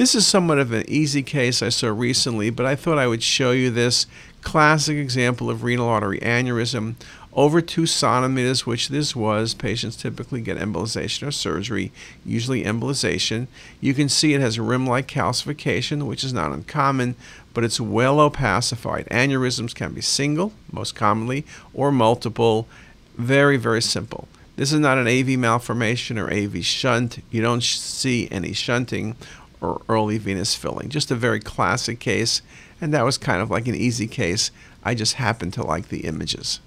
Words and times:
This 0.00 0.14
is 0.14 0.26
somewhat 0.26 0.58
of 0.58 0.72
an 0.72 0.88
easy 0.88 1.22
case 1.22 1.60
I 1.60 1.68
saw 1.68 1.88
recently, 1.88 2.48
but 2.48 2.64
I 2.64 2.74
thought 2.74 2.96
I 2.96 3.06
would 3.06 3.22
show 3.22 3.50
you 3.50 3.70
this 3.70 4.06
classic 4.40 4.96
example 4.96 5.50
of 5.50 5.62
renal 5.62 5.90
artery 5.90 6.18
aneurysm. 6.20 6.94
Over 7.34 7.60
two 7.60 7.84
centimeters, 7.84 8.64
which 8.64 8.88
this 8.88 9.14
was, 9.14 9.52
patients 9.52 9.96
typically 9.96 10.40
get 10.40 10.56
embolization 10.56 11.28
or 11.28 11.30
surgery, 11.30 11.92
usually 12.24 12.64
embolization. 12.64 13.46
You 13.78 13.92
can 13.92 14.08
see 14.08 14.32
it 14.32 14.40
has 14.40 14.58
rim 14.58 14.86
like 14.86 15.06
calcification, 15.06 16.06
which 16.06 16.24
is 16.24 16.32
not 16.32 16.50
uncommon, 16.50 17.14
but 17.52 17.62
it's 17.62 17.78
well 17.78 18.20
opacified. 18.20 19.06
Aneurysms 19.10 19.74
can 19.74 19.92
be 19.92 20.00
single, 20.00 20.54
most 20.72 20.94
commonly, 20.94 21.44
or 21.74 21.92
multiple. 21.92 22.66
Very, 23.18 23.58
very 23.58 23.82
simple. 23.82 24.28
This 24.56 24.72
is 24.74 24.80
not 24.80 24.98
an 24.98 25.08
AV 25.08 25.38
malformation 25.38 26.18
or 26.18 26.30
AV 26.30 26.62
shunt. 26.62 27.22
You 27.30 27.40
don't 27.40 27.62
see 27.62 28.28
any 28.30 28.52
shunting 28.52 29.16
or 29.60 29.82
early 29.88 30.18
venous 30.18 30.54
filling. 30.54 30.88
Just 30.88 31.10
a 31.10 31.14
very 31.14 31.40
classic 31.40 32.00
case, 32.00 32.42
and 32.80 32.92
that 32.94 33.04
was 33.04 33.18
kind 33.18 33.42
of 33.42 33.50
like 33.50 33.68
an 33.68 33.74
easy 33.74 34.06
case. 34.06 34.50
I 34.82 34.94
just 34.94 35.14
happened 35.14 35.52
to 35.54 35.62
like 35.62 35.88
the 35.88 36.00
images. 36.00 36.60